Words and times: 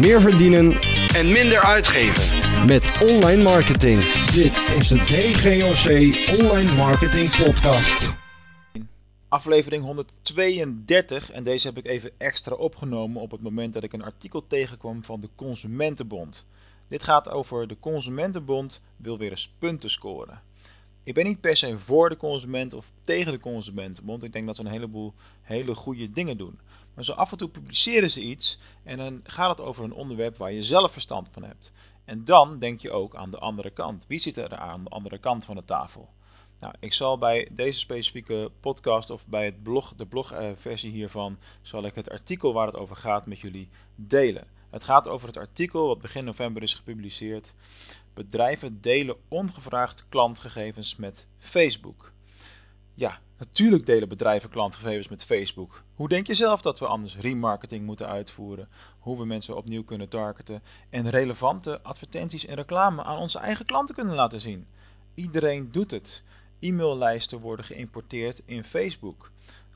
meer 0.00 0.20
verdienen 0.20 0.72
en 1.14 1.32
minder 1.32 1.60
uitgeven. 1.60 2.38
met 2.66 3.00
online 3.10 3.42
marketing. 3.42 4.00
Dit 4.32 4.56
is 4.78 4.88
de 4.88 4.96
DGOC 4.96 5.86
Online 6.40 6.74
Marketing 6.74 7.36
Podcast. 7.44 8.12
aflevering 9.28 9.84
132 9.84 11.30
en 11.30 11.44
deze 11.44 11.66
heb 11.66 11.76
ik 11.76 11.86
even 11.86 12.10
extra 12.18 12.54
opgenomen 12.54 13.22
op 13.22 13.30
het 13.30 13.40
moment 13.40 13.74
dat 13.74 13.82
ik 13.82 13.92
een 13.92 14.04
artikel 14.04 14.46
tegenkwam 14.46 15.04
van 15.04 15.20
de 15.20 15.28
Consumentenbond. 15.34 16.46
Dit 16.88 17.02
gaat 17.02 17.28
over 17.28 17.68
de 17.68 17.76
Consumentenbond 17.80 18.82
wil 18.96 19.18
weer 19.18 19.30
eens 19.30 19.52
punten 19.58 19.90
scoren. 19.90 20.40
Ik 21.02 21.14
ben 21.14 21.24
niet 21.24 21.40
per 21.40 21.56
se 21.56 21.78
voor 21.78 22.08
de 22.08 22.16
consument 22.16 22.74
of 22.74 22.90
tegen 23.04 23.32
de 23.32 23.38
Consumentenbond. 23.38 24.22
Ik 24.22 24.32
denk 24.32 24.46
dat 24.46 24.56
ze 24.56 24.62
een 24.62 24.70
heleboel 24.70 25.14
hele 25.42 25.74
goede 25.74 26.10
dingen 26.10 26.36
doen. 26.36 26.58
Maar 26.94 27.04
zo 27.04 27.12
af 27.12 27.32
en 27.32 27.38
toe 27.38 27.48
publiceren 27.48 28.10
ze 28.10 28.22
iets 28.22 28.60
en 28.82 28.96
dan 28.96 29.20
gaat 29.22 29.58
het 29.58 29.66
over 29.66 29.84
een 29.84 29.92
onderwerp 29.92 30.36
waar 30.36 30.52
je 30.52 30.62
zelf 30.62 30.92
verstand 30.92 31.28
van 31.32 31.42
hebt. 31.42 31.72
En 32.04 32.24
dan 32.24 32.58
denk 32.58 32.80
je 32.80 32.90
ook 32.90 33.14
aan 33.14 33.30
de 33.30 33.38
andere 33.38 33.70
kant. 33.70 34.04
Wie 34.08 34.18
zit 34.18 34.36
er 34.36 34.56
aan 34.56 34.84
de 34.84 34.90
andere 34.90 35.18
kant 35.18 35.44
van 35.44 35.56
de 35.56 35.64
tafel? 35.64 36.08
Nou, 36.60 36.74
ik 36.78 36.92
zal 36.92 37.18
bij 37.18 37.48
deze 37.52 37.78
specifieke 37.78 38.50
podcast 38.60 39.10
of 39.10 39.26
bij 39.26 39.44
het 39.44 39.62
blog, 39.62 39.92
de 39.96 40.06
blogversie 40.06 40.90
hiervan, 40.90 41.38
zal 41.62 41.84
ik 41.84 41.94
het 41.94 42.10
artikel 42.10 42.52
waar 42.52 42.66
het 42.66 42.76
over 42.76 42.96
gaat 42.96 43.26
met 43.26 43.40
jullie 43.40 43.68
delen. 43.94 44.46
Het 44.70 44.84
gaat 44.84 45.08
over 45.08 45.26
het 45.26 45.36
artikel 45.36 45.86
wat 45.86 46.00
begin 46.00 46.24
november 46.24 46.62
is 46.62 46.74
gepubliceerd. 46.74 47.54
Bedrijven 48.14 48.80
delen 48.80 49.16
ongevraagd 49.28 50.04
klantgegevens 50.08 50.96
met 50.96 51.26
Facebook. 51.38 52.12
Ja, 52.94 53.18
natuurlijk 53.38 53.86
delen 53.86 54.08
bedrijven 54.08 54.50
klantgegevens 54.50 55.08
met 55.08 55.24
Facebook. 55.24 55.82
Hoe 55.94 56.08
denk 56.08 56.26
je 56.26 56.34
zelf 56.34 56.60
dat 56.60 56.78
we 56.78 56.86
anders 56.86 57.16
remarketing 57.16 57.84
moeten 57.84 58.08
uitvoeren? 58.08 58.68
Hoe 58.98 59.18
we 59.18 59.24
mensen 59.24 59.56
opnieuw 59.56 59.84
kunnen 59.84 60.08
targeten 60.08 60.62
en 60.90 61.10
relevante 61.10 61.82
advertenties 61.82 62.46
en 62.46 62.54
reclame 62.54 63.02
aan 63.02 63.18
onze 63.18 63.38
eigen 63.38 63.66
klanten 63.66 63.94
kunnen 63.94 64.14
laten 64.14 64.40
zien? 64.40 64.66
Iedereen 65.14 65.72
doet 65.72 65.90
het. 65.90 66.24
E-maillijsten 66.60 67.40
worden 67.40 67.64
geïmporteerd 67.64 68.42
in 68.44 68.64
Facebook. 68.64 69.30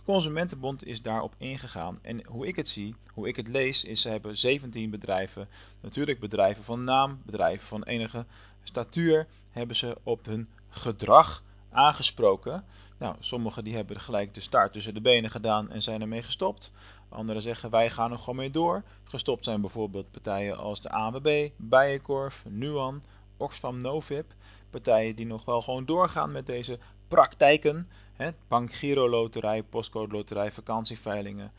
Consumentenbond 0.04 0.86
is 0.86 1.02
daarop 1.02 1.34
ingegaan. 1.38 1.98
En 2.02 2.26
hoe 2.26 2.46
ik 2.46 2.56
het 2.56 2.68
zie, 2.68 2.94
hoe 3.12 3.28
ik 3.28 3.36
het 3.36 3.48
lees, 3.48 3.84
is 3.84 4.00
ze 4.00 4.08
hebben 4.08 4.36
17 4.36 4.90
bedrijven, 4.90 5.48
natuurlijk 5.80 6.20
bedrijven 6.20 6.64
van 6.64 6.84
naam, 6.84 7.20
bedrijven 7.24 7.66
van 7.66 7.82
enige 7.82 8.24
statuur, 8.62 9.26
hebben 9.50 9.76
ze 9.76 9.96
op 10.02 10.24
hun 10.24 10.48
gedrag 10.68 11.42
aangesproken. 11.70 12.64
Nou, 12.98 13.16
sommigen 13.20 13.64
die 13.64 13.74
hebben 13.74 14.00
gelijk 14.00 14.34
de 14.34 14.40
staart 14.40 14.72
tussen 14.72 14.94
de 14.94 15.00
benen 15.00 15.30
gedaan 15.30 15.70
en 15.70 15.82
zijn 15.82 16.00
ermee 16.00 16.22
gestopt. 16.22 16.72
Anderen 17.08 17.42
zeggen 17.42 17.70
wij 17.70 17.90
gaan 17.90 18.12
er 18.12 18.18
gewoon 18.18 18.36
mee 18.36 18.50
door. 18.50 18.82
Gestopt 19.04 19.44
zijn 19.44 19.60
bijvoorbeeld 19.60 20.10
partijen 20.10 20.56
als 20.56 20.80
de 20.80 20.90
AWB, 20.90 21.48
Bijenkorf, 21.56 22.44
Nuan, 22.48 23.02
Oxfam 23.36 23.80
Novib. 23.80 24.30
Partijen 24.70 25.16
die 25.16 25.26
nog 25.26 25.44
wel 25.44 25.62
gewoon 25.62 25.84
doorgaan 25.84 26.32
met 26.32 26.46
deze 26.46 26.78
praktijken. 27.08 27.88
Hè, 28.12 28.30
Bank 28.48 28.74
Giro 28.74 29.08
Loterij, 29.08 29.62
Postcode 29.62 30.14
Loterij, 30.14 30.52
vakantieveilingen, 30.52 31.52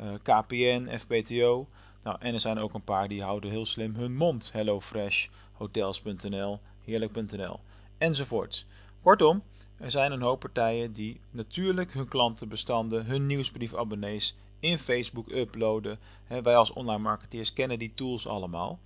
uh, 0.00 0.14
KPN, 0.22 0.98
FBTO. 0.98 1.68
Nou, 2.02 2.16
en 2.20 2.34
er 2.34 2.40
zijn 2.40 2.58
ook 2.58 2.74
een 2.74 2.84
paar 2.84 3.08
die 3.08 3.22
houden 3.22 3.50
heel 3.50 3.66
slim 3.66 3.94
hun 3.94 4.16
mond. 4.16 4.52
HelloFresh, 4.52 5.28
Hotels.nl, 5.52 6.60
Heerlijk.nl 6.84 7.60
enzovoorts. 7.98 8.66
Kortom, 9.02 9.42
er 9.76 9.90
zijn 9.90 10.12
een 10.12 10.22
hoop 10.22 10.40
partijen 10.40 10.92
die 10.92 11.20
natuurlijk 11.30 11.92
hun 11.92 12.08
klantenbestanden, 12.08 13.06
hun 13.06 13.26
nieuwsbriefabonnees 13.26 14.36
in 14.60 14.78
Facebook 14.78 15.30
uploaden. 15.30 15.98
wij 16.26 16.56
als 16.56 16.72
online 16.72 17.02
marketeers 17.02 17.52
kennen 17.52 17.78
die 17.78 17.92
tools 17.94 18.26
allemaal. 18.26 18.80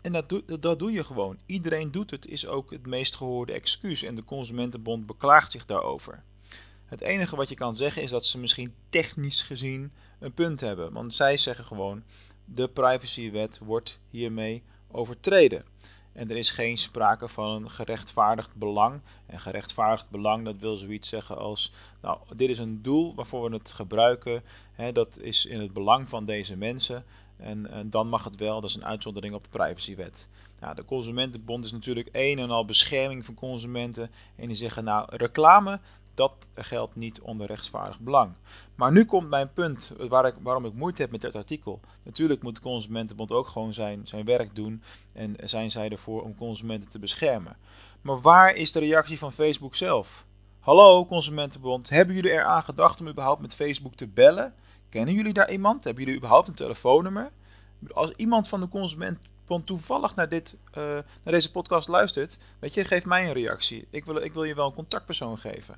En 0.00 0.12
dat 0.12 0.28
doe, 0.28 0.58
dat 0.60 0.78
doe 0.78 0.92
je 0.92 1.04
gewoon. 1.04 1.38
Iedereen 1.46 1.90
doet 1.90 2.10
het, 2.10 2.26
is 2.26 2.46
ook 2.46 2.70
het 2.70 2.86
meest 2.86 3.16
gehoorde 3.16 3.52
excuus. 3.52 4.02
En 4.02 4.14
de 4.14 4.24
Consumentenbond 4.24 5.06
beklaagt 5.06 5.52
zich 5.52 5.66
daarover. 5.66 6.22
Het 6.84 7.00
enige 7.00 7.36
wat 7.36 7.48
je 7.48 7.54
kan 7.54 7.76
zeggen 7.76 8.02
is 8.02 8.10
dat 8.10 8.26
ze 8.26 8.38
misschien 8.38 8.74
technisch 8.88 9.42
gezien 9.42 9.92
een 10.18 10.32
punt 10.32 10.60
hebben. 10.60 10.92
Want 10.92 11.14
zij 11.14 11.36
zeggen 11.36 11.64
gewoon: 11.64 12.02
de 12.44 12.68
privacywet 12.68 13.58
wordt 13.58 14.00
hiermee 14.10 14.62
overtreden. 14.90 15.64
En 16.14 16.30
er 16.30 16.36
is 16.36 16.50
geen 16.50 16.78
sprake 16.78 17.28
van 17.28 17.50
een 17.50 17.70
gerechtvaardigd 17.70 18.54
belang. 18.54 19.00
En 19.26 19.40
gerechtvaardigd 19.40 20.10
belang, 20.10 20.44
dat 20.44 20.58
wil 20.58 20.76
zoiets 20.76 21.08
zeggen 21.08 21.38
als: 21.38 21.72
Nou, 22.02 22.18
dit 22.34 22.48
is 22.48 22.58
een 22.58 22.82
doel 22.82 23.14
waarvoor 23.14 23.50
we 23.50 23.56
het 23.56 23.72
gebruiken. 23.72 24.42
Hè, 24.72 24.92
dat 24.92 25.18
is 25.18 25.46
in 25.46 25.60
het 25.60 25.72
belang 25.72 26.08
van 26.08 26.24
deze 26.24 26.56
mensen. 26.56 27.04
En, 27.36 27.70
en, 27.70 27.90
dan 27.90 28.08
mag 28.08 28.24
het 28.24 28.36
wel, 28.36 28.60
dat 28.60 28.70
is 28.70 28.76
een 28.76 28.84
uitzondering 28.84 29.34
op 29.34 29.42
de 29.42 29.58
privacywet. 29.58 30.28
Nou, 30.60 30.74
de 30.74 30.84
Consumentenbond 30.84 31.64
is 31.64 31.72
natuurlijk 31.72 32.08
een 32.12 32.38
en 32.38 32.50
al 32.50 32.64
bescherming 32.64 33.24
van 33.24 33.34
consumenten. 33.34 34.10
En 34.36 34.46
die 34.46 34.56
zeggen: 34.56 34.84
Nou, 34.84 35.06
reclame, 35.16 35.80
dat 36.14 36.46
geldt 36.54 36.96
niet 36.96 37.20
onder 37.20 37.46
rechtsvaardig 37.46 38.00
belang. 38.00 38.32
Maar 38.74 38.92
nu 38.92 39.04
komt 39.04 39.28
mijn 39.28 39.52
punt 39.52 39.92
waar 39.98 40.26
ik, 40.26 40.34
waarom 40.42 40.64
ik 40.64 40.72
moeite 40.72 41.02
heb 41.02 41.10
met 41.10 41.20
dit 41.20 41.36
artikel. 41.36 41.80
Natuurlijk 42.02 42.42
moet 42.42 42.54
de 42.54 42.60
Consumentenbond 42.60 43.30
ook 43.30 43.46
gewoon 43.46 43.74
zijn, 43.74 44.00
zijn 44.04 44.24
werk 44.24 44.54
doen 44.54 44.82
en 45.12 45.36
zijn 45.42 45.70
zij 45.70 45.88
ervoor 45.88 46.22
om 46.22 46.36
consumenten 46.36 46.90
te 46.90 46.98
beschermen. 46.98 47.56
Maar 48.00 48.20
waar 48.20 48.54
is 48.54 48.72
de 48.72 48.80
reactie 48.80 49.18
van 49.18 49.32
Facebook 49.32 49.74
zelf? 49.74 50.24
Hallo 50.60 51.06
Consumentenbond, 51.06 51.88
hebben 51.88 52.14
jullie 52.14 52.30
eraan 52.30 52.62
gedacht 52.62 53.00
om 53.00 53.08
überhaupt 53.08 53.40
met 53.40 53.54
Facebook 53.54 53.94
te 53.94 54.08
bellen? 54.08 54.54
Kennen 54.88 55.14
jullie 55.14 55.32
daar 55.32 55.50
iemand? 55.50 55.84
Hebben 55.84 56.02
jullie 56.04 56.18
überhaupt 56.18 56.48
een 56.48 56.54
telefoonnummer? 56.54 57.30
Als 57.92 58.12
iemand 58.16 58.48
van 58.48 58.60
de 58.60 58.68
Consumentenbond 59.46 59.66
toevallig 59.66 60.14
naar, 60.14 60.28
dit, 60.28 60.56
uh, 60.78 60.84
naar 61.22 61.34
deze 61.34 61.50
podcast 61.50 61.88
luistert, 61.88 62.38
weet 62.58 62.74
je, 62.74 62.84
geef 62.84 63.04
mij 63.04 63.26
een 63.26 63.32
reactie. 63.32 63.86
Ik 63.90 64.04
wil, 64.04 64.16
ik 64.16 64.32
wil 64.32 64.44
je 64.44 64.54
wel 64.54 64.66
een 64.66 64.74
contactpersoon 64.74 65.38
geven. 65.38 65.76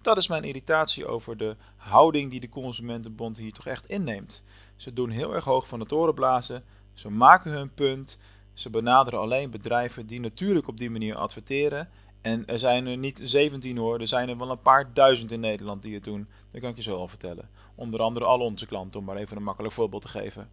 Dat 0.00 0.16
is 0.16 0.28
mijn 0.28 0.44
irritatie 0.44 1.06
over 1.06 1.36
de 1.36 1.56
houding 1.76 2.30
die 2.30 2.40
de 2.40 2.48
Consumentenbond 2.48 3.36
hier 3.36 3.52
toch 3.52 3.66
echt 3.66 3.88
inneemt. 3.88 4.44
Ze 4.76 4.92
doen 4.92 5.10
heel 5.10 5.34
erg 5.34 5.44
hoog 5.44 5.68
van 5.68 5.78
de 5.78 5.86
toren 5.86 6.14
blazen, 6.14 6.64
ze 6.94 7.10
maken 7.10 7.50
hun 7.50 7.74
punt, 7.74 8.18
ze 8.54 8.70
benaderen 8.70 9.20
alleen 9.20 9.50
bedrijven 9.50 10.06
die 10.06 10.20
natuurlijk 10.20 10.68
op 10.68 10.76
die 10.76 10.90
manier 10.90 11.14
adverteren. 11.14 11.88
En 12.20 12.46
er 12.46 12.58
zijn 12.58 12.86
er 12.86 12.96
niet 12.96 13.20
17 13.22 13.76
hoor, 13.76 14.00
er 14.00 14.06
zijn 14.06 14.28
er 14.28 14.38
wel 14.38 14.50
een 14.50 14.60
paar 14.60 14.94
duizend 14.94 15.32
in 15.32 15.40
Nederland 15.40 15.82
die 15.82 15.94
het 15.94 16.04
doen. 16.04 16.28
Dat 16.50 16.60
kan 16.60 16.70
ik 16.70 16.76
je 16.76 16.82
zo 16.82 16.96
al 16.96 17.08
vertellen. 17.08 17.48
Onder 17.74 18.00
andere 18.00 18.24
al 18.24 18.40
onze 18.40 18.66
klanten, 18.66 19.00
om 19.00 19.06
maar 19.06 19.16
even 19.16 19.36
een 19.36 19.42
makkelijk 19.42 19.74
voorbeeld 19.74 20.02
te 20.02 20.08
geven. 20.08 20.50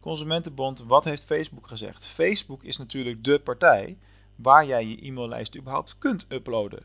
Consumentenbond, 0.00 0.82
wat 0.82 1.04
heeft 1.04 1.24
Facebook 1.24 1.66
gezegd? 1.66 2.06
Facebook 2.06 2.62
is 2.62 2.76
natuurlijk 2.76 3.24
de 3.24 3.38
partij 3.38 3.98
waar 4.36 4.66
jij 4.66 4.86
je 4.86 5.06
e-maillijst 5.06 5.56
überhaupt 5.56 5.98
kunt 5.98 6.26
uploaden 6.28 6.82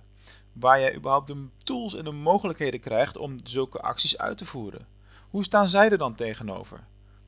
waar 0.60 0.80
jij 0.80 0.96
überhaupt 0.96 1.28
de 1.28 1.48
tools 1.64 1.96
en 1.96 2.04
de 2.04 2.12
mogelijkheden 2.12 2.80
krijgt 2.80 3.18
om 3.18 3.38
zulke 3.44 3.82
acties 3.82 4.18
uit 4.18 4.38
te 4.38 4.46
voeren. 4.46 4.88
Hoe 5.30 5.44
staan 5.44 5.68
zij 5.68 5.90
er 5.90 5.98
dan 5.98 6.16
tegenover? 6.16 6.84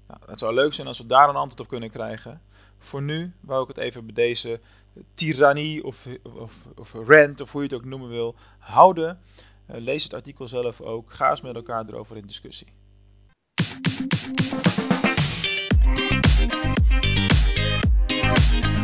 Nou, 0.08 0.20
het 0.26 0.40
zou 0.40 0.54
leuk 0.54 0.74
zijn 0.74 0.88
als 0.88 0.98
we 0.98 1.06
daar 1.06 1.30
een 1.30 1.36
antwoord 1.36 1.60
op 1.60 1.68
kunnen 1.68 1.90
krijgen. 1.90 2.42
Voor 2.78 3.02
nu 3.02 3.34
wou 3.40 3.62
ik 3.62 3.68
het 3.68 3.78
even 3.78 4.06
bij 4.06 4.14
deze 4.14 4.60
tirannie 5.14 5.84
of, 5.84 6.08
of, 6.24 6.54
of 6.76 6.94
of 7.42 7.52
hoe 7.52 7.62
je 7.62 7.68
het 7.68 7.74
ook 7.74 7.86
noemen 7.86 8.10
wil, 8.10 8.36
houden. 8.60 9.20
Uh, 9.72 9.78
lees 9.78 10.04
het 10.04 10.14
artikel 10.14 10.48
zelf 10.48 10.82
ook. 10.82 11.12
Ga 11.12 11.30
eens 11.30 11.42
met 11.42 11.56
elkaar 11.56 11.86
erover 11.88 12.18
in 12.18 12.28
discussie. 12.28 12.68
Música 18.24 18.77